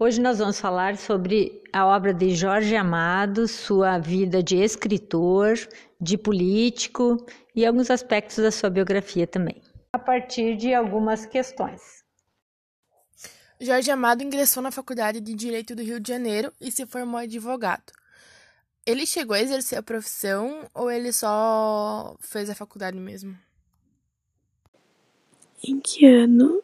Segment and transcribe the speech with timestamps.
[0.00, 5.56] Hoje nós vamos falar sobre a obra de Jorge Amado, sua vida de escritor,
[6.00, 9.60] de político e alguns aspectos da sua biografia também,
[9.92, 12.04] a partir de algumas questões.
[13.60, 17.92] Jorge Amado ingressou na Faculdade de Direito do Rio de Janeiro e se formou advogado.
[18.86, 23.36] Ele chegou a exercer a profissão ou ele só fez a faculdade mesmo?
[25.66, 26.62] Em que ano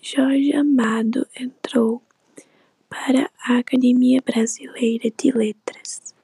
[0.00, 2.00] Jorge Amado entrou
[2.92, 6.14] para a Academia Brasileira de Letras.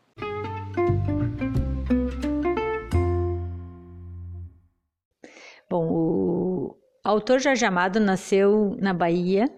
[5.71, 9.51] Bom, o autor Jorge Amado nasceu na Bahia,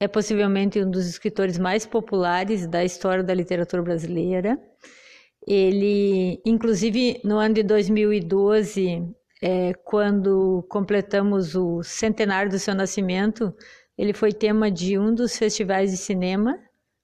[0.00, 4.58] é possivelmente um dos escritores mais populares da história da literatura brasileira.
[5.46, 9.08] Ele, inclusive, no ano de 2012,
[9.40, 13.54] é, quando completamos o centenário do seu nascimento,
[13.96, 16.58] ele foi tema de um dos festivais de cinema,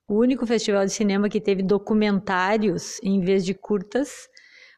[0.08, 4.28] o único festival de cinema que teve documentários em vez de curtas,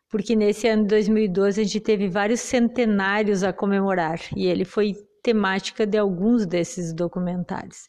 [0.09, 4.95] porque nesse ano de 2012 a gente teve vários centenários a comemorar e ele foi
[5.23, 7.89] temática de alguns desses documentários.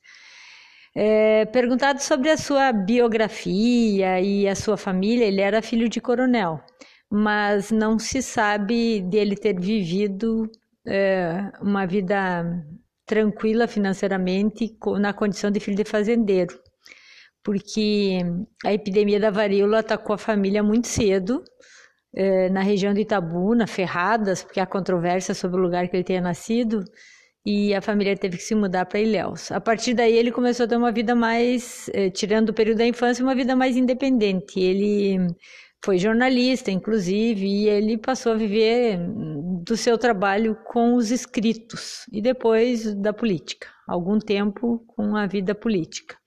[0.96, 6.62] É, perguntado sobre a sua biografia e a sua família, ele era filho de coronel,
[7.12, 10.50] mas não se sabe dele ter vivido
[10.88, 12.46] é, uma vida
[13.06, 16.60] tranquila financeiramente na condição de filho de fazendeiro,
[17.44, 18.20] porque
[18.66, 21.44] a epidemia da varíola atacou a família muito cedo,
[22.16, 26.22] eh, na região de Itabuna, Ferradas, porque há controvérsia sobre o lugar que ele tenha
[26.22, 26.84] nascido,
[27.46, 29.52] e a família teve que se mudar para Ilhéus.
[29.52, 32.88] A partir daí ele começou a ter uma vida mais, eh, tirando o período da
[32.88, 34.60] infância, uma vida mais independente.
[34.60, 35.28] Ele
[35.86, 38.98] foi jornalista, inclusive, e ele passou a viver
[39.64, 45.54] do seu trabalho com os escritos e depois da política, algum tempo com a vida
[45.54, 46.18] política.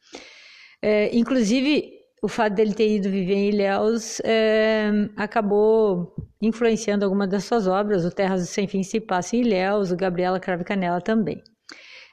[0.81, 1.91] É, inclusive,
[2.23, 8.05] o fato dele ter ido viver em Ilhéus é, acabou influenciando algumas das suas obras,
[8.05, 11.43] o Terras do Sem Fim se passa em Ilhéus, o Gabriela Crave Canela também.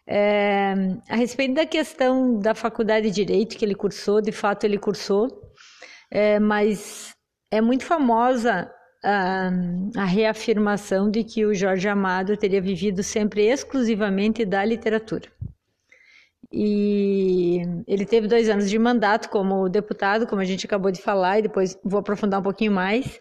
[0.10, 0.74] É,
[1.08, 5.28] a respeito da questão da faculdade de Direito que ele cursou, de fato ele cursou,
[6.12, 7.15] é, mas
[7.52, 8.72] é muito famosa
[9.04, 9.50] a,
[9.98, 15.30] a, reafirmação de que o Jorge Amado teria vivido sempre exclusivamente da literatura.
[16.52, 21.40] E ele teve dois anos de mandato como deputado, como a gente acabou de falar,
[21.40, 23.20] e depois vou aprofundar um pouquinho mais,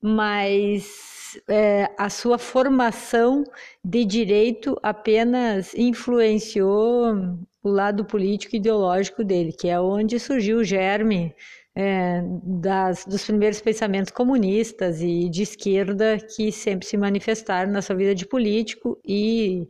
[0.00, 3.44] mas é, a sua formação
[3.84, 10.64] de direito apenas influenciou o lado político e ideológico dele, que é onde surgiu o
[10.64, 11.34] germe
[11.76, 17.94] é, das, dos primeiros pensamentos comunistas e de esquerda que sempre se manifestaram na sua
[17.94, 19.68] vida de político e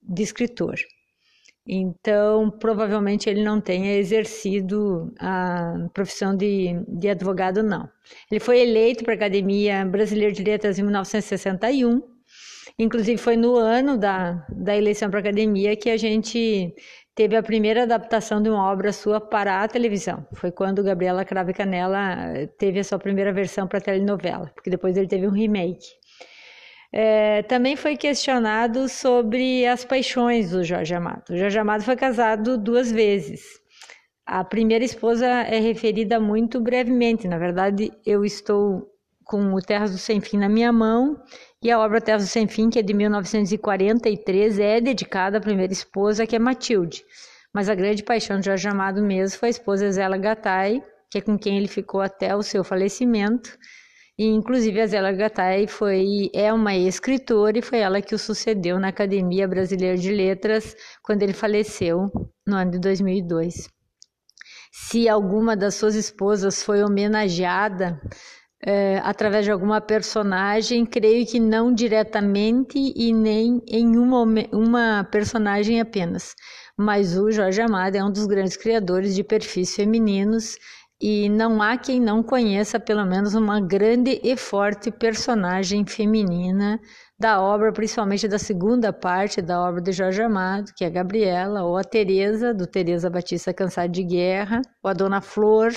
[0.00, 0.76] de escritor.
[1.66, 7.88] Então, provavelmente ele não tenha exercido a profissão de, de advogado, não.
[8.30, 12.00] Ele foi eleito para a Academia Brasileira de Letras em 1961.
[12.78, 16.74] Inclusive, foi no ano da, da eleição para a academia que a gente
[17.14, 20.26] teve a primeira adaptação de uma obra sua para a televisão.
[20.34, 24.70] Foi quando Gabriela Crave Canela eh, teve a sua primeira versão para a telenovela, porque
[24.70, 25.86] depois ele teve um remake.
[26.92, 31.30] É, também foi questionado sobre as paixões do Jorge Amado.
[31.30, 33.42] O Jorge Amado foi casado duas vezes.
[34.26, 37.28] A primeira esposa é referida muito brevemente.
[37.28, 38.88] Na verdade, eu estou
[39.30, 41.16] com o Terras do Sem Fim na minha mão
[41.62, 45.72] e a obra Terras do Sem Fim, que é de 1943, é dedicada à primeira
[45.72, 47.04] esposa, que é Matilde.
[47.54, 51.20] Mas a grande paixão de Jorge Amado mesmo foi a esposa Zéla Gattai, que é
[51.20, 53.56] com quem ele ficou até o seu falecimento.
[54.18, 58.80] E, inclusive, a Zéla Gattai foi, é uma escritora e foi ela que o sucedeu
[58.80, 60.74] na Academia Brasileira de Letras
[61.04, 62.10] quando ele faleceu
[62.44, 63.68] no ano de 2002.
[64.72, 68.00] Se alguma das suas esposas foi homenageada
[68.64, 75.80] é, através de alguma personagem, creio que não diretamente e nem em uma, uma personagem
[75.80, 76.34] apenas.
[76.76, 80.56] Mas o Jorge Amado é um dos grandes criadores de perfis femininos
[81.00, 86.78] e não há quem não conheça pelo menos uma grande e forte personagem feminina
[87.18, 91.64] da obra, principalmente da segunda parte da obra de Jorge Amado, que é a Gabriela,
[91.64, 95.70] ou a Teresa, do Teresa Batista Cansada de Guerra, ou a Dona Flor,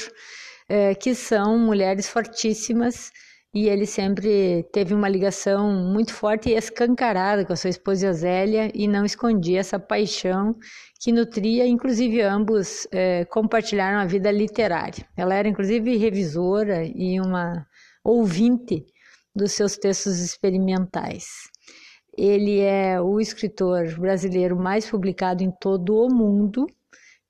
[0.68, 3.12] é, que são mulheres fortíssimas
[3.54, 8.72] e ele sempre teve uma ligação muito forte e escancarada com a sua esposa Zélia
[8.74, 10.56] e não escondia essa paixão
[11.00, 15.06] que nutria, inclusive ambos é, compartilharam a vida literária.
[15.16, 17.68] Ela era inclusive revisora e uma
[18.04, 18.86] ouvinte
[19.36, 21.26] dos seus textos experimentais.
[22.18, 26.66] Ele é o escritor brasileiro mais publicado em todo o mundo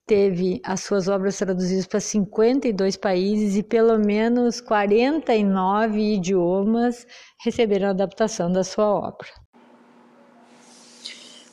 [0.05, 7.05] teve as suas obras traduzidas para 52 países e pelo menos 49 idiomas
[7.43, 9.27] receberam adaptação da sua obra.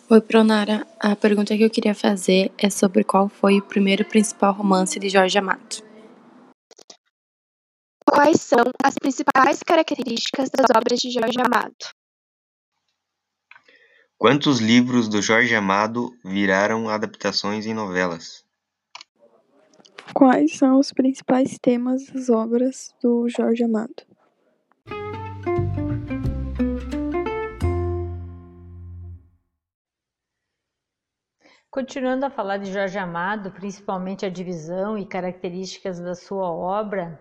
[0.09, 0.85] Oi, Pronara.
[0.99, 5.09] A pergunta que eu queria fazer é sobre qual foi o primeiro principal romance de
[5.09, 5.85] Jorge Amado.
[8.05, 11.77] Quais são as principais características das obras de Jorge Amado?
[14.19, 18.40] Quantos livros do Jorge Amado viraram adaptações em novelas?
[20.15, 24.11] Quais são os principais temas das obras do Jorge Amado?
[31.71, 37.21] Continuando a falar de Jorge Amado, principalmente a divisão e características da sua obra,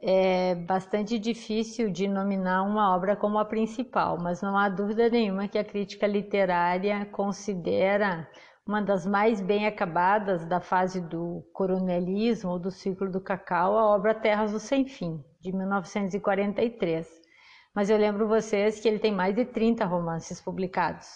[0.00, 5.48] é bastante difícil de nominar uma obra como a principal, mas não há dúvida nenhuma
[5.48, 8.26] que a crítica literária considera
[8.66, 13.86] uma das mais bem acabadas da fase do coronelismo ou do ciclo do cacau, a
[13.86, 17.08] obra Terras do Sem Fim, de 1943.
[17.74, 21.08] Mas eu lembro vocês que ele tem mais de 30 romances publicados.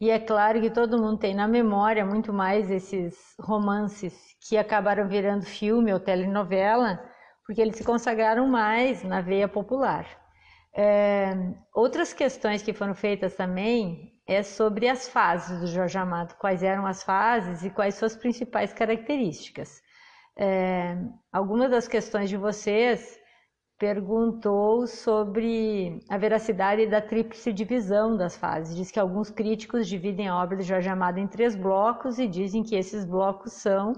[0.00, 4.14] E é claro que todo mundo tem na memória muito mais esses romances
[4.48, 6.98] que acabaram virando filme ou telenovela,
[7.44, 10.06] porque eles se consagraram mais na veia popular.
[10.72, 11.34] É,
[11.74, 16.86] outras questões que foram feitas também é sobre as fases do Jorge Amado, quais eram
[16.86, 19.82] as fases e quais suas principais características.
[20.36, 20.96] É,
[21.32, 23.18] algumas das questões de vocês
[23.78, 28.76] perguntou sobre a veracidade da tríplice divisão das fases.
[28.76, 32.62] Diz que alguns críticos dividem a obra de Jorge Amado em três blocos e dizem
[32.62, 33.94] que esses blocos são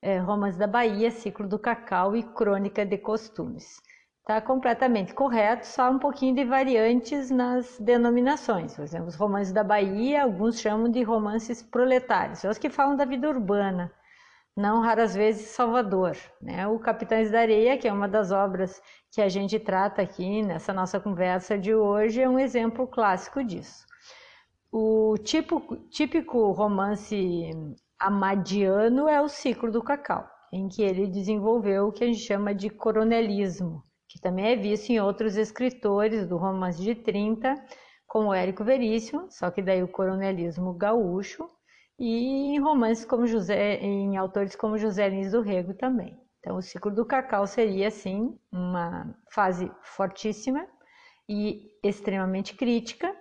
[0.00, 3.80] é, Romance da Bahia, Ciclo do Cacau e Crônica de Costumes.
[4.22, 8.72] Está completamente correto, só um pouquinho de variantes nas denominações.
[8.76, 12.96] Por exemplo, os romances da Bahia, alguns chamam de romances proletários, são os que falam
[12.96, 13.92] da vida urbana,
[14.56, 16.16] não raras vezes Salvador.
[16.40, 16.64] Né?
[16.68, 18.80] O Capitães da Areia, que é uma das obras
[19.10, 23.84] que a gente trata aqui nessa nossa conversa de hoje, é um exemplo clássico disso.
[24.70, 27.50] O tipo, típico romance
[27.98, 32.54] amadiano é o ciclo do cacau, em que ele desenvolveu o que a gente chama
[32.54, 37.54] de coronelismo, que também é visto em outros escritores do romance de 30,
[38.06, 41.48] como Érico Veríssimo, só que daí o coronelismo gaúcho,
[41.98, 46.20] e em romances como José, em autores como José Lins do Rego também.
[46.40, 50.66] Então, o ciclo do cacau seria, assim, uma fase fortíssima
[51.26, 53.16] e extremamente crítica,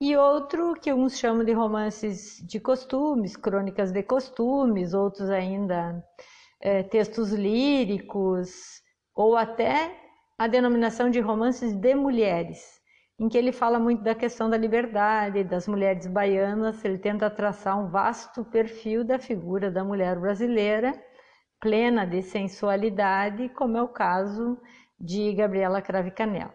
[0.00, 6.04] e outro que uns chamam de romances de costumes, crônicas de costumes, outros ainda
[6.60, 8.82] é, textos líricos,
[9.14, 10.07] ou até
[10.38, 12.80] a denominação de romances de mulheres,
[13.18, 17.76] em que ele fala muito da questão da liberdade, das mulheres baianas, ele tenta traçar
[17.76, 20.94] um vasto perfil da figura da mulher brasileira,
[21.60, 24.56] plena de sensualidade, como é o caso
[25.00, 26.54] de Gabriela Crave Canela.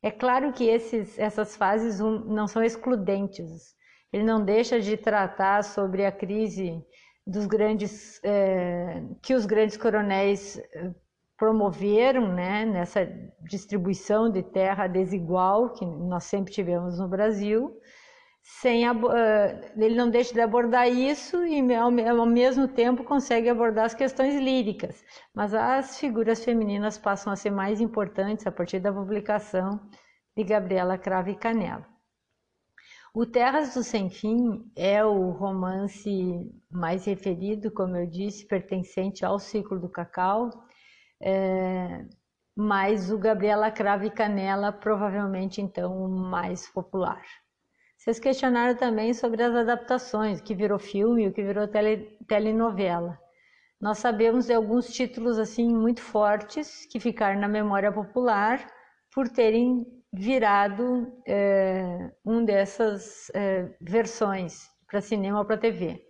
[0.00, 3.74] É claro que esses, essas fases não são excludentes.
[4.12, 6.80] Ele não deixa de tratar sobre a crise
[7.26, 10.94] dos grandes é, que os grandes coronéis eh,
[11.38, 13.06] promoveram, né, nessa
[13.48, 17.80] distribuição de terra desigual que nós sempre tivemos no Brasil,
[18.42, 18.82] sem
[19.76, 25.04] ele não deixa de abordar isso e ao mesmo tempo consegue abordar as questões líricas,
[25.34, 29.80] mas as figuras femininas passam a ser mais importantes a partir da publicação
[30.36, 31.86] de Gabriela Crave Canela.
[33.14, 39.38] O Terras do Sem Fim é o romance mais referido, como eu disse, pertencente ao
[39.38, 40.50] ciclo do cacau,
[41.20, 42.04] é,
[42.56, 47.22] mas o Gabriela Crave Canela provavelmente então o mais popular.
[47.96, 53.18] Vocês questionaram também sobre as adaptações, o que virou filme o que virou tele, telenovela.
[53.80, 58.66] Nós sabemos de alguns títulos assim muito fortes que ficaram na memória popular
[59.12, 66.02] por terem virado é, um dessas é, versões para cinema ou para TV.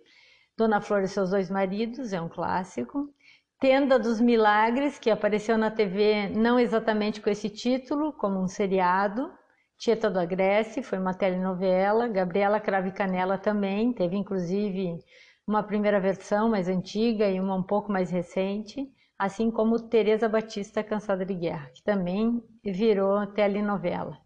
[0.57, 3.13] Dona Flor e seus dois maridos é um clássico.
[3.59, 9.29] Tenda dos Milagres, que apareceu na TV não exatamente com esse título, como um seriado,
[9.77, 12.07] Tieta do Agreste, foi uma telenovela.
[12.07, 14.97] Gabriela Crave Canela também, teve inclusive
[15.45, 18.87] uma primeira versão mais antiga e uma um pouco mais recente,
[19.17, 24.17] assim como Teresa Batista Cansada de Guerra, que também virou telenovela.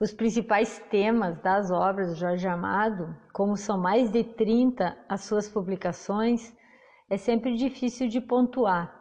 [0.00, 5.48] Os principais temas das obras de Jorge Amado, como são mais de 30 as suas
[5.48, 6.54] publicações,
[7.10, 8.94] é sempre difícil de pontuar,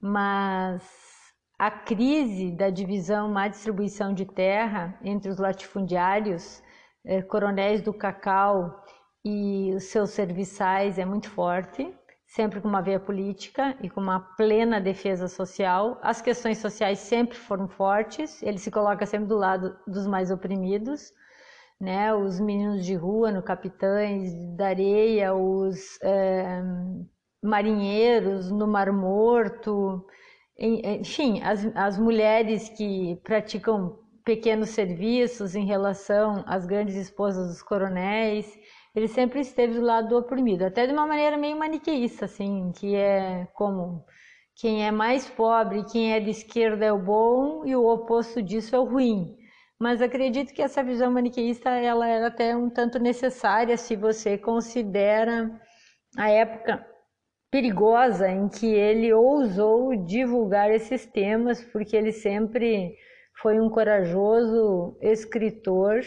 [0.00, 0.82] mas
[1.56, 6.60] a crise da divisão má distribuição de terra entre os latifundiários,
[7.04, 8.82] eh, coronéis do cacau
[9.24, 11.94] e os seus serviçais é muito forte,
[12.34, 16.00] sempre com uma veia política e com uma plena defesa social.
[16.02, 21.12] As questões sociais sempre foram fortes, ele se coloca sempre do lado dos mais oprimidos,
[21.80, 22.12] né?
[22.12, 26.60] Os meninos de rua no Capitães da Areia, os é,
[27.40, 30.04] marinheiros no Mar Morto,
[30.58, 38.52] enfim, as, as mulheres que praticam pequenos serviços em relação às grandes esposas dos coronéis.
[38.94, 42.94] Ele sempre esteve do lado do oprimido, até de uma maneira meio maniqueísta, assim, que
[42.94, 44.04] é como
[44.54, 48.76] quem é mais pobre, quem é de esquerda é o bom e o oposto disso
[48.76, 49.36] é o ruim.
[49.80, 55.50] Mas acredito que essa visão maniqueísta ela era até um tanto necessária se você considera
[56.16, 56.86] a época
[57.50, 62.96] perigosa em que ele ousou divulgar esses temas, porque ele sempre
[63.42, 66.00] foi um corajoso escritor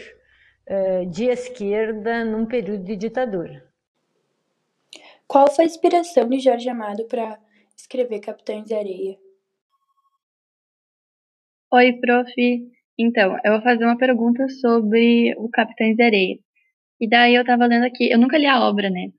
[1.10, 3.64] de esquerda num período de ditadura.
[5.26, 7.38] Qual foi a inspiração de Jorge Amado para
[7.76, 9.16] escrever Capitães de Areia?
[11.72, 12.32] Oi, prof.
[12.98, 16.38] Então, eu vou fazer uma pergunta sobre o Capitães de Areia.
[17.00, 19.12] E daí eu tava lendo aqui, eu nunca li a obra, né?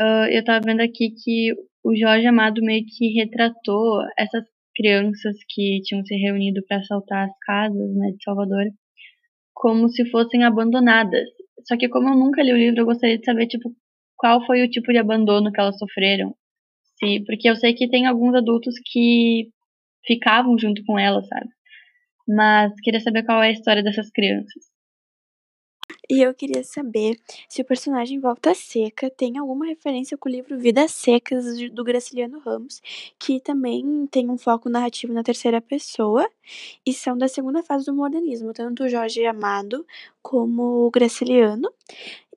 [0.00, 1.52] uh, eu tava vendo aqui que
[1.84, 7.38] o Jorge Amado meio que retratou essas crianças que tinham se reunido para assaltar as
[7.40, 8.64] casas né, de Salvador
[9.60, 11.28] como se fossem abandonadas.
[11.68, 13.70] Só que como eu nunca li o livro, eu gostaria de saber tipo
[14.16, 16.34] qual foi o tipo de abandono que elas sofreram.
[16.98, 19.50] Se, porque eu sei que tem alguns adultos que
[20.06, 21.50] ficavam junto com elas, sabe?
[22.26, 24.64] Mas queria saber qual é a história dessas crianças.
[26.08, 27.18] E eu queria saber
[27.48, 32.38] se o personagem Volta Seca tem alguma referência com o livro Vidas Secas do Graciliano
[32.40, 32.80] Ramos,
[33.18, 36.28] que também tem um foco narrativo na terceira pessoa
[36.84, 39.86] e são da segunda fase do modernismo, tanto o Jorge Amado
[40.22, 41.72] como o Graciliano.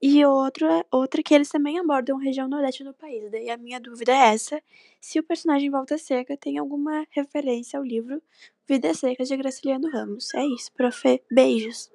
[0.06, 3.32] E outra, outra que eles também abordam a região nordeste do país.
[3.32, 4.62] Daí a minha dúvida é essa:
[5.00, 8.22] se o personagem Volta Seca tem alguma referência ao livro
[8.68, 10.34] Vidas Secas de Graciliano Ramos.
[10.34, 11.22] É isso, profe.
[11.32, 11.90] Beijos.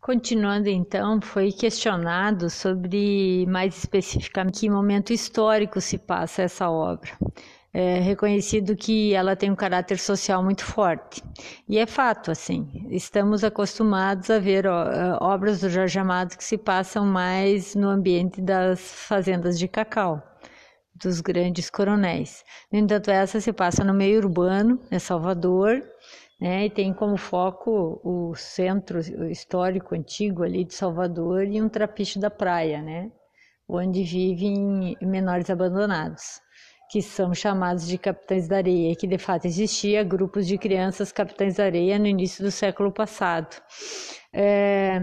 [0.00, 7.10] Continuando então, foi questionado sobre mais especificamente que momento histórico se passa essa obra.
[7.72, 11.22] É reconhecido que ela tem um caráter social muito forte.
[11.68, 16.56] E é fato, assim, estamos acostumados a ver ó, obras do Jorge Amado que se
[16.56, 20.22] passam mais no ambiente das fazendas de cacau,
[20.94, 22.42] dos grandes coronéis.
[22.72, 25.82] No entanto, essa se passa no meio urbano, em Salvador,
[26.40, 26.66] né?
[26.66, 28.98] E tem como foco o centro
[29.30, 33.12] histórico antigo ali de Salvador e um trapiche da praia, né?
[33.68, 36.40] Onde vivem menores abandonados,
[36.90, 41.56] que são chamados de capitães da areia, que de fato existia grupos de crianças capitães
[41.56, 43.54] da areia no início do século passado.
[44.32, 44.98] É,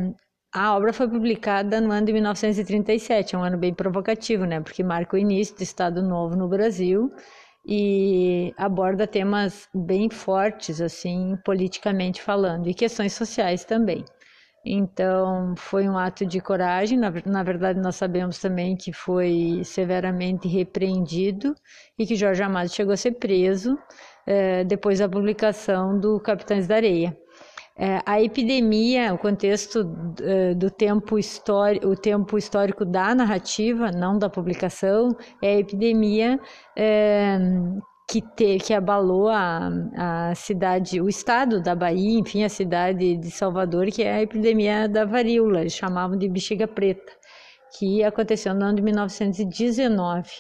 [0.54, 4.60] a obra foi publicada no ano de 1937, é um ano bem provocativo, né?
[4.60, 7.12] Porque marca o início do Estado Novo no Brasil
[7.66, 14.06] e aborda temas bem fortes, assim, politicamente falando, e questões sociais também.
[14.66, 16.98] Então, foi um ato de coragem.
[16.98, 21.56] Na, na, verdade, nós sabemos também que foi severamente repreendido
[21.98, 23.78] e que Jorge Amado chegou a ser preso
[24.26, 27.18] eh, depois da publicação do Capitães da Areia.
[27.80, 34.18] É, a epidemia, o contexto uh, do tempo histórico, o tempo histórico da narrativa, não
[34.18, 36.40] da publicação, é a epidemia
[36.76, 37.38] é,
[38.10, 43.30] que, te, que abalou a, a cidade, o estado da Bahia, enfim, a cidade de
[43.30, 47.14] Salvador, que é a epidemia da varíola, eles chamavam de bexiga preta,
[47.78, 50.32] que aconteceu no ano de 1919.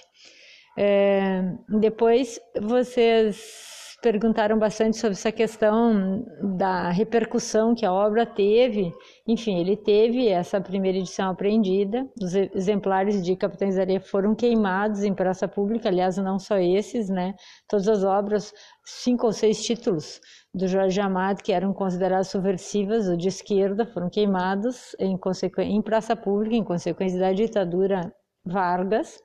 [0.75, 6.23] É, depois vocês perguntaram bastante sobre essa questão
[6.55, 8.93] da repercussão que a obra teve.
[9.27, 15.03] Enfim, ele teve essa primeira edição apreendida, os exemplares de Capitães da Areia foram queimados
[15.03, 17.33] em praça pública, aliás, não só esses, né?
[17.67, 18.53] Todas as obras,
[18.85, 20.21] cinco ou seis títulos
[20.53, 25.17] do Jorge Amado, que eram consideradas subversivas ou de esquerda, foram queimados em,
[25.59, 28.13] em praça pública, em consequência da ditadura
[28.45, 29.17] Vargas.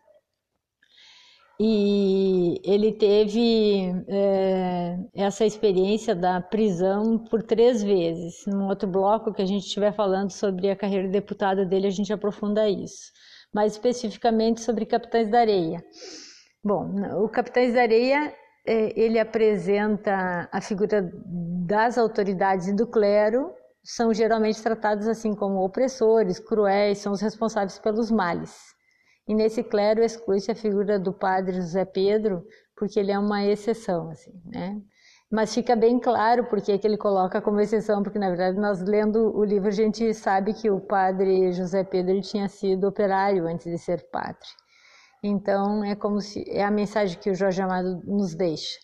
[1.61, 8.45] E ele teve é, essa experiência da prisão por três vezes.
[8.47, 11.91] Num outro bloco que a gente estiver falando sobre a carreira de deputado dele, a
[11.91, 13.13] gente aprofunda isso.
[13.55, 15.85] Mais especificamente sobre Capitães da Areia.
[16.65, 16.91] Bom,
[17.23, 18.35] o Capitães da Areia
[18.67, 21.11] é, ele apresenta a figura
[21.67, 23.53] das autoridades e do clero,
[23.85, 28.72] são geralmente tratados assim como opressores, cruéis, são os responsáveis pelos males.
[29.29, 32.45] E nesse clero exclui-se a figura do padre José Pedro,
[32.77, 34.83] porque ele é uma exceção, assim, né?
[35.33, 39.35] mas fica bem claro porque que ele coloca como exceção, porque na verdade nós lendo
[39.35, 43.79] o livro a gente sabe que o padre José Pedro tinha sido operário antes de
[43.79, 44.47] ser padre.
[45.23, 48.79] Então é como se é a mensagem que o Jorge Amado nos deixa.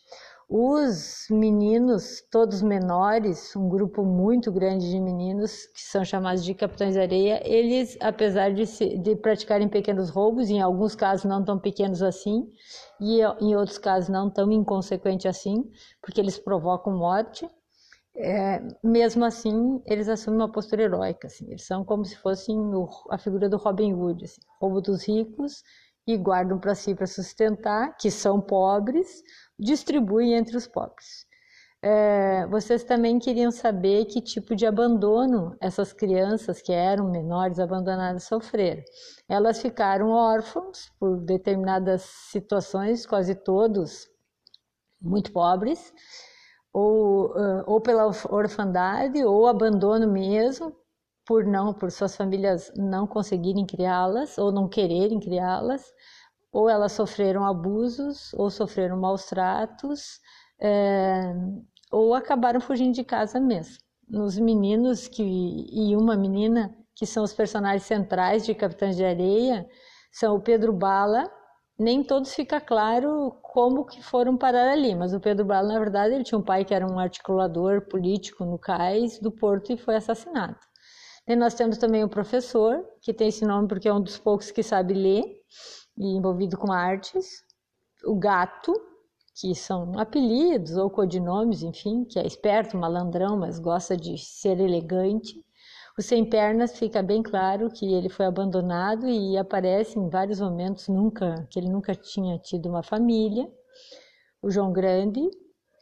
[0.50, 6.94] Os meninos, todos menores, um grupo muito grande de meninos, que são chamados de capitães
[6.94, 11.58] de areia, eles, apesar de, se, de praticarem pequenos roubos, em alguns casos não tão
[11.58, 12.50] pequenos assim,
[12.98, 17.46] e em outros casos não tão inconsequentes assim, porque eles provocam morte,
[18.16, 21.26] é, mesmo assim, eles assumem uma postura heróica.
[21.26, 25.06] Assim, eles são como se fossem o, a figura do Robin Hood, assim, roubo dos
[25.06, 25.62] ricos
[26.08, 29.22] e guardam para si para sustentar, que são pobres,
[29.58, 31.28] distribui entre os pobres.
[31.82, 38.24] É, vocês também queriam saber que tipo de abandono essas crianças que eram menores abandonadas
[38.24, 38.82] sofreram.
[39.28, 44.08] Elas ficaram órfãos por determinadas situações, quase todos
[45.00, 45.92] muito pobres,
[46.72, 47.34] ou,
[47.66, 50.74] ou pela orfandade, ou abandono mesmo,
[51.28, 55.84] por não, por suas famílias não conseguirem criá-las ou não quererem criá-las,
[56.50, 60.20] ou elas sofreram abusos, ou sofreram maus tratos,
[60.58, 61.34] é,
[61.92, 63.76] ou acabaram fugindo de casa mesmo.
[64.08, 69.68] Nos meninos que, e uma menina, que são os personagens centrais de Capitães de Areia,
[70.10, 71.30] são o Pedro Bala,
[71.78, 76.14] nem todos fica claro como que foram parar ali, mas o Pedro Bala, na verdade,
[76.14, 79.96] ele tinha um pai que era um articulador político no cais do Porto e foi
[79.96, 80.67] assassinado.
[81.28, 84.50] E nós temos também o professor, que tem esse nome porque é um dos poucos
[84.50, 85.22] que sabe ler,
[85.98, 87.44] e envolvido com artes,
[88.06, 88.72] o gato,
[89.38, 95.44] que são apelidos ou codinomes, enfim, que é esperto, malandrão, mas gosta de ser elegante.
[95.98, 100.88] O sem pernas fica bem claro que ele foi abandonado e aparece em vários momentos
[100.88, 103.46] nunca que ele nunca tinha tido uma família.
[104.40, 105.20] O João Grande,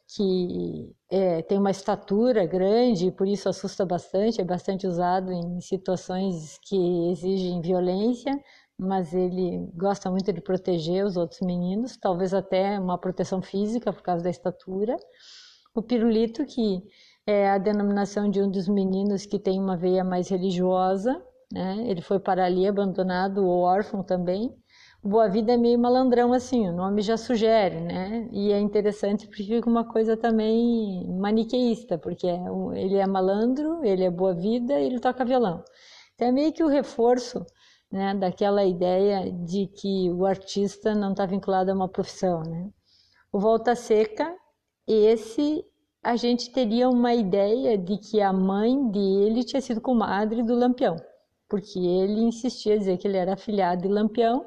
[0.08, 5.60] que é, tem uma estatura grande e por isso assusta bastante, é bastante usado em
[5.60, 8.32] situações que exigem violência,
[8.78, 14.02] mas ele gosta muito de proteger os outros meninos, talvez até uma proteção física por
[14.02, 14.96] causa da estatura.
[15.74, 16.82] O pirulito, que
[17.26, 21.20] é a denominação de um dos meninos que tem uma veia mais religiosa,
[21.52, 21.84] né?
[21.88, 24.54] Ele foi para ali abandonado ou órfão também.
[25.06, 28.28] Boa Vida é meio malandrão assim, o nome já sugere, né?
[28.32, 32.40] E é interessante porque fica uma coisa também maniqueísta, porque é
[32.74, 35.62] ele é malandro, ele é boa vida, ele toca violão.
[36.14, 37.46] Então é meio que o reforço
[37.88, 42.42] né, daquela ideia de que o artista não está vinculado a uma profissão.
[42.42, 42.68] Né?
[43.32, 44.34] O Volta Seca,
[44.88, 45.64] esse
[46.02, 50.96] a gente teria uma ideia de que a mãe dele tinha sido comadre do Lampião,
[51.48, 54.44] porque ele insistia a dizer que ele era afilhado de Lampião,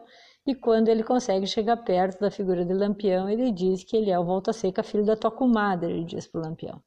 [0.49, 4.19] e quando ele consegue chegar perto da figura de Lampião, ele diz que ele é
[4.19, 6.81] o Volta Seca, filho da tua comadre, ele diz para Lampião.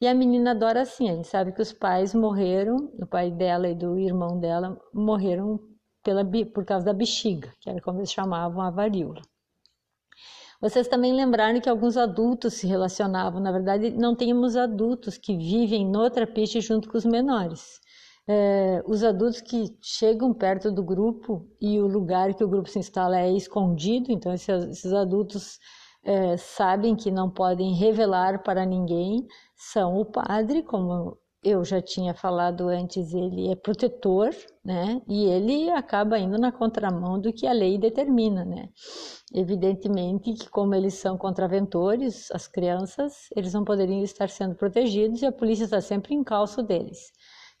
[0.00, 3.68] E a menina adora assim, a gente sabe que os pais morreram, o pai dela
[3.68, 5.60] e do irmão dela morreram
[6.02, 9.22] pela, por causa da bexiga, que era como eles chamavam a varíola.
[10.60, 13.38] Vocês também lembraram que alguns adultos se relacionavam.
[13.38, 17.80] Na verdade, não temos adultos que vivem no trapiche junto com os menores.
[18.26, 22.78] É, os adultos que chegam perto do grupo e o lugar que o grupo se
[22.78, 25.58] instala é escondido, então esses, esses adultos
[26.02, 32.14] é, sabem que não podem revelar para ninguém, são o padre, como eu já tinha
[32.14, 34.30] falado antes, ele é protetor,
[34.64, 35.02] né?
[35.06, 38.70] E ele acaba indo na contramão do que a lei determina, né?
[39.34, 45.26] Evidentemente que como eles são contraventores, as crianças, eles não poderiam estar sendo protegidos e
[45.26, 47.12] a polícia está sempre em calço deles.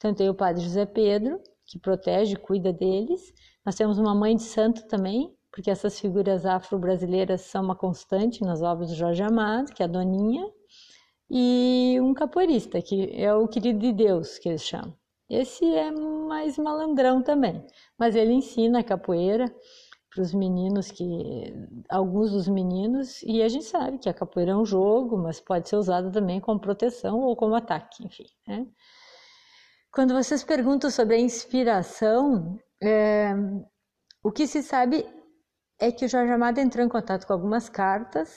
[0.04, 3.32] Então tem o padre José Pedro, que protege, cuida deles.
[3.64, 8.60] Nós temos uma mãe de santo também, porque essas figuras afro-brasileiras são uma constante nas
[8.60, 10.46] obras do Jorge Amado, que é a Doninha,
[11.30, 14.94] e um capoeirista, que é o querido de Deus, que eles chamam.
[15.30, 17.66] Esse é mais malandrão também,
[17.98, 19.46] mas ele ensina a capoeira
[20.14, 21.50] para os meninos que
[21.88, 25.66] alguns dos meninos e a gente sabe que a capoeira é um jogo, mas pode
[25.66, 28.26] ser usada também como proteção ou como ataque, enfim.
[28.46, 28.66] Né?
[29.94, 33.32] Quando vocês perguntam sobre a inspiração, é,
[34.24, 35.06] o que se sabe
[35.78, 38.28] é que o Jorge Amado entrou em contato com algumas cartas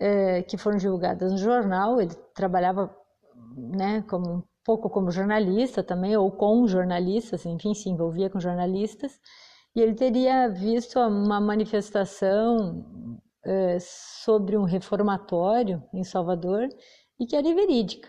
[0.00, 2.00] é, que foram divulgadas no jornal.
[2.00, 2.90] Ele trabalhava
[3.54, 9.20] né, como, um pouco como jornalista também, ou com jornalistas, enfim, se envolvia com jornalistas.
[9.76, 12.82] E ele teria visto uma manifestação
[13.44, 16.66] é, sobre um reformatório em Salvador
[17.20, 18.08] e que era verídica,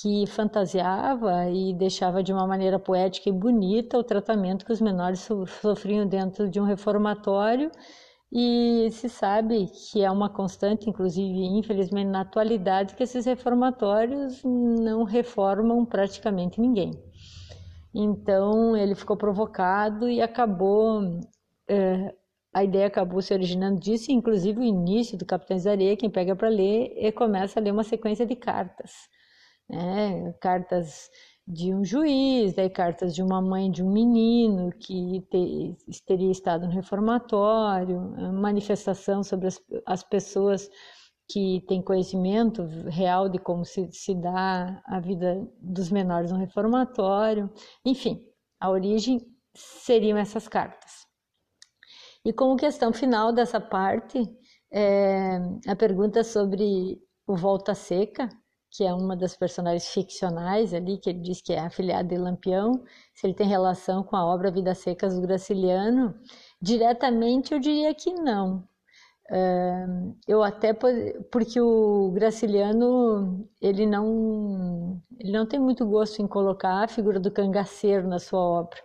[0.00, 5.20] que fantasiava e deixava de uma maneira poética e bonita o tratamento que os menores
[5.60, 7.70] sofriam dentro de um reformatório
[8.30, 15.04] E se sabe que é uma constante, inclusive, infelizmente, na atualidade, que esses reformatórios não
[15.04, 16.92] reformam praticamente ninguém.
[17.94, 21.20] Então, ele ficou provocado e acabou.
[21.68, 22.14] É,
[22.54, 26.34] a ideia acabou se originando disso, inclusive o início do Capitães da Areia, quem pega
[26.36, 28.92] para ler e começa a ler uma sequência de cartas.
[29.68, 30.32] Né?
[30.40, 31.10] Cartas
[31.46, 36.66] de um juiz, daí cartas de uma mãe de um menino que te, teria estado
[36.66, 38.00] no reformatório,
[38.32, 40.68] manifestação sobre as, as pessoas
[41.28, 47.50] que têm conhecimento real de como se, se dá a vida dos menores no reformatório.
[47.84, 48.24] Enfim,
[48.60, 49.20] a origem
[49.54, 51.06] seriam essas cartas.
[52.24, 54.20] E como questão final dessa parte,
[54.72, 58.28] é, a pergunta sobre o Volta Seca,
[58.76, 62.84] que é uma das personagens ficcionais ali, que ele diz que é afiliado de Lampião,
[63.14, 66.14] se ele tem relação com a obra Vidas Secas do Graciliano,
[66.60, 68.68] diretamente eu diria que não.
[70.28, 76.88] eu até porque o Graciliano ele não ele não tem muito gosto em colocar a
[76.88, 78.78] figura do cangaceiro na sua obra.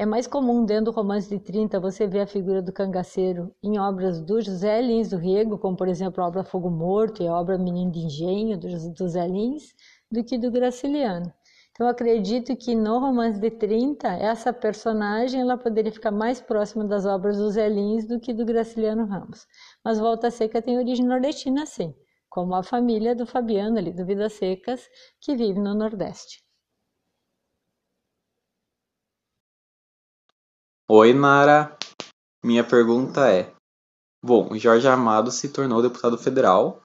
[0.00, 3.80] É mais comum dentro do romance de 30 você ver a figura do cangaceiro em
[3.80, 7.34] obras do José Lins do Rego, como por exemplo a obra Fogo Morto e a
[7.34, 9.74] obra Menino de Engenho do José Lins,
[10.08, 11.34] do que do Graciliano.
[11.72, 16.84] Então eu acredito que no romance de 30 essa personagem ela poderia ficar mais próxima
[16.84, 19.48] das obras do Zé Lins do que do Graciliano Ramos.
[19.84, 21.92] Mas Volta Seca tem origem nordestina sim,
[22.30, 24.80] como a família do Fabiano ali do Vidas Secas
[25.20, 26.46] que vive no Nordeste.
[30.90, 31.76] Oi, Nara.
[32.42, 33.52] Minha pergunta é:
[34.24, 36.80] Bom, Jorge Amado se tornou deputado federal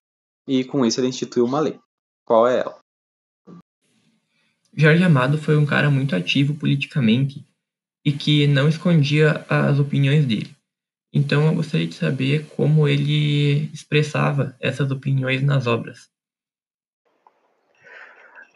[0.45, 1.79] e com isso ele instituiu uma lei.
[2.25, 2.77] Qual é ela?
[4.75, 7.47] Jorge Amado foi um cara muito ativo politicamente
[8.05, 10.53] e que não escondia as opiniões dele.
[11.13, 16.09] Então eu gostaria de saber como ele expressava essas opiniões nas obras.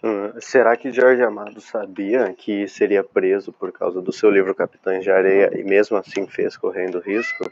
[0.04, 5.04] Hum, será que Jorge Amado sabia que seria preso por causa do seu livro Capitães
[5.04, 7.50] de Areia e mesmo assim fez correndo risco?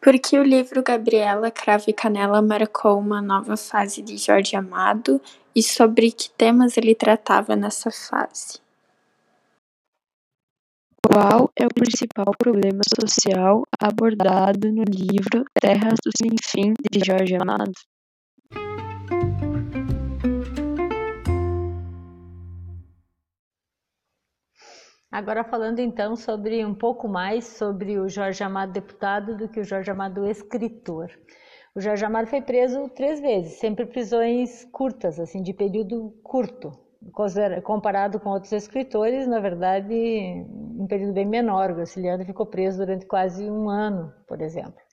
[0.00, 5.20] Porque o livro Gabriela Cravo e Canela marcou uma nova fase de Jorge Amado
[5.54, 8.60] e sobre que temas ele tratava nessa fase.
[11.04, 17.34] Qual é o principal problema social abordado no livro Terras do Sem Fim de Jorge
[17.34, 17.72] Amado?
[25.10, 29.64] Agora falando então sobre um pouco mais sobre o Jorge Amado deputado do que o
[29.64, 31.10] Jorge Amado escritor.
[31.74, 36.72] O Jorge Amado foi preso três vezes, sempre prisões curtas, assim, de período curto,
[37.62, 39.94] comparado com outros escritores, na verdade,
[40.78, 41.70] um período bem menor.
[41.70, 44.88] O Graciliano ficou preso durante quase um ano, por exemplo.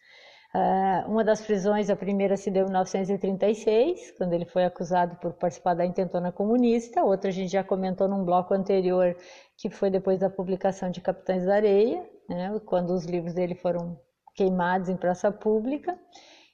[0.56, 5.34] Uh, uma das prisões, a primeira se deu em 1936, quando ele foi acusado por
[5.34, 7.04] participar da intentona comunista.
[7.04, 9.18] Outra a gente já comentou num bloco anterior,
[9.58, 14.00] que foi depois da publicação de Capitães da Areia, né, quando os livros dele foram
[14.36, 15.98] queimados em praça pública.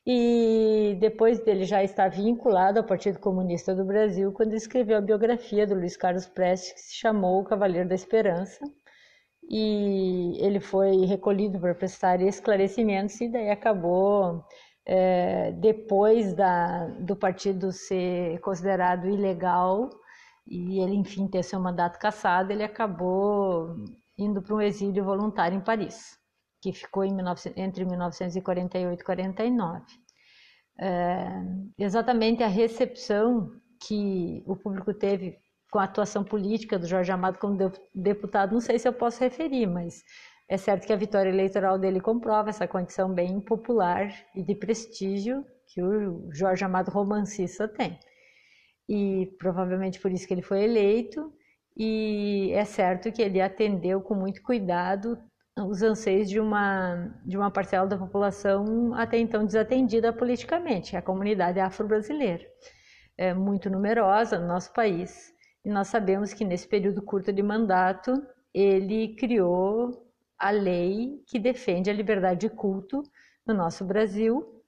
[0.06, 5.68] E depois dele já estar vinculado ao Partido Comunista do Brasil, quando escreveu a biografia
[5.68, 8.60] do Luiz Carlos Prestes, que se chamou O Cavaleiro da Esperança,
[9.48, 14.44] e ele foi recolhido para prestar esclarecimentos e daí acabou
[14.86, 19.90] é, depois da, do partido ser considerado ilegal
[20.52, 23.76] e ele enfim ter seu mandato cassado ele acabou
[24.18, 26.20] indo para um exílio voluntário em Paris
[26.62, 29.86] que ficou em 19, entre 1948 e 49
[30.80, 31.28] é,
[31.78, 35.38] exatamente a recepção que o público teve
[35.72, 37.58] com a atuação política do Jorge Amado como
[37.96, 40.04] deputado, não sei se eu posso referir, mas
[40.50, 45.46] é certo que a vitória eleitoral dele comprova essa condição bem popular e de prestígio
[45.68, 47.98] que o Jorge Amado romancista tem.
[48.89, 51.32] E provavelmente por isso que ele foi eleito,
[51.78, 55.17] e é certo que ele atendeu com muito cuidado
[55.58, 61.60] os anseios de uma, de uma parcela da população até então desatendida politicamente, a comunidade
[61.60, 62.46] afro-brasileira.
[63.17, 68.13] É muito numerosa no nosso país e nós sabemos que nesse período curto de mandato,
[68.54, 73.04] ele criou a lei que defende a liberdade de culto
[73.46, 74.63] no nosso Brasil.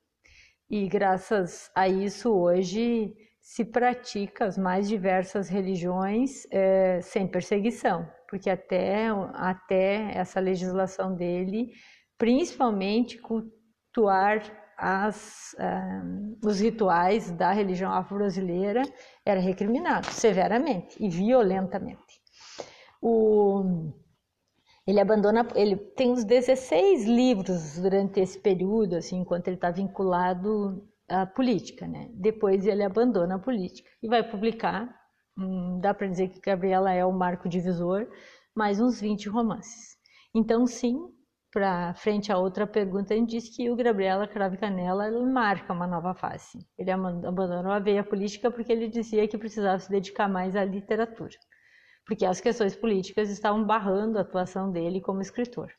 [0.69, 8.49] E graças a isso, hoje se pratica as mais diversas religiões é, sem perseguição, porque
[8.49, 11.73] até, até essa legislação dele,
[12.17, 14.41] principalmente cultuar
[14.77, 18.81] as, uh, os rituais da religião afro-brasileira
[19.25, 22.21] era recriminado severamente e violentamente.
[23.01, 23.91] O,
[24.87, 30.87] Ele abandona, ele tem uns 16 livros durante esse período, assim, enquanto ele está vinculado
[31.09, 32.09] à política, né?
[32.13, 34.89] Depois ele abandona a política e vai publicar,
[35.37, 38.07] hum, dá para dizer que Gabriela é o marco divisor,
[38.55, 39.97] mais uns 20 romances.
[40.33, 40.97] Então, sim,
[41.51, 45.87] para frente a outra pergunta, a gente diz que o Gabriela Cravo Canela marca uma
[45.87, 46.59] nova fase.
[46.77, 51.37] Ele abandonou a veia política porque ele dizia que precisava se dedicar mais à literatura
[52.05, 55.71] porque as questões políticas estavam barrando a atuação dele como escritor.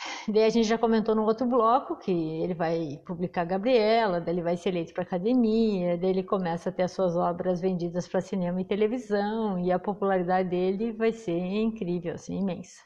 [0.28, 4.42] Daí a gente já comentou no outro bloco que ele vai publicar Gabriela, daí ele
[4.42, 8.20] vai ser eleito para academia, daí ele começa a ter as suas obras vendidas para
[8.20, 12.80] cinema e televisão, e a popularidade dele vai ser incrível, assim, imensa.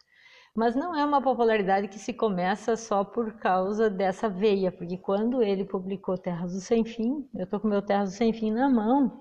[0.56, 5.42] Mas não é uma popularidade que se começa só por causa dessa veia, porque quando
[5.42, 8.68] ele publicou Terras do Sem Fim, eu estou com meu Terras do Sem Fim na
[8.68, 9.20] mão,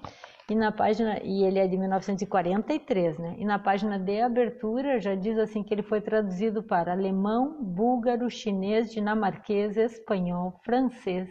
[0.49, 3.36] e na página, e ele é de 1943, né?
[3.38, 8.29] E na página de abertura já diz assim que ele foi traduzido para alemão, búlgaro,
[8.29, 11.29] chinês, dinamarquês, espanhol, francês,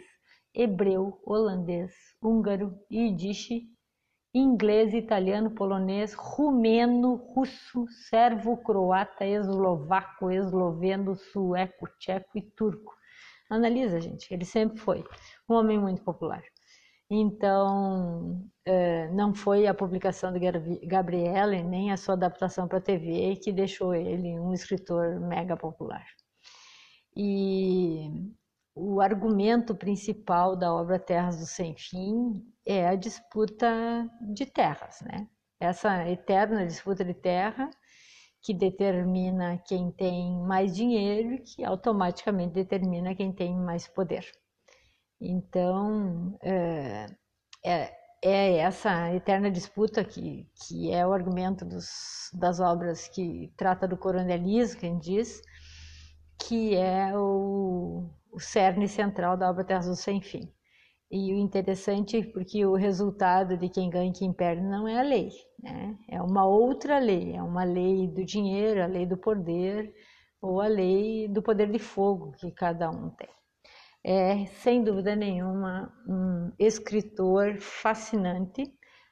[0.53, 3.49] hebreu, holandês, húngaro, yiddish,
[4.33, 12.93] inglês, italiano, polonês, rumeno, russo, servo, croata, eslovaco, esloveno, sueco, tcheco e turco.
[13.47, 15.03] Analisa, gente, ele sempre foi
[15.47, 16.41] um homem muito popular.
[17.15, 20.39] Então, é, não foi a publicação de
[20.87, 26.05] Gabriele nem a sua adaptação para a TV que deixou ele um escritor mega popular.
[27.15, 28.09] E
[28.75, 35.27] o argumento principal da obra Terras do Sem Fim é a disputa de terras, né?
[35.59, 37.69] Essa eterna disputa de terra
[38.41, 44.25] que determina quem tem mais dinheiro, que automaticamente determina quem tem mais poder.
[45.19, 47.07] Então, é,
[47.63, 53.87] é, é, essa eterna disputa que, que é o argumento dos, das obras que trata
[53.87, 55.41] do coronelismo, quem diz,
[56.39, 60.51] que é o, o cerne central da obra Terra do Sem Fim.
[61.11, 65.03] E o interessante porque o resultado de quem ganha e quem perde não é a
[65.03, 65.29] lei,
[65.61, 65.95] né?
[66.09, 69.93] é uma outra lei, é uma lei do dinheiro, a lei do poder,
[70.41, 73.29] ou a lei do poder de fogo que cada um tem
[74.05, 78.63] é, sem dúvida nenhuma, um escritor fascinante.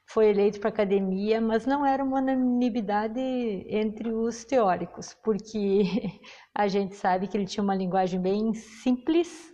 [0.06, 5.84] Foi eleito para a academia, mas não era uma unanimidade entre os teóricos, porque
[6.54, 9.52] a gente sabe que ele tinha uma linguagem bem simples,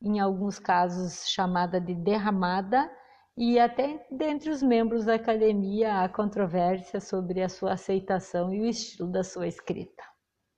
[0.00, 2.88] em alguns casos chamada de derramada,
[3.36, 8.66] e até dentre os membros da academia há controvérsia sobre a sua aceitação e o
[8.66, 10.15] estilo da sua escrita.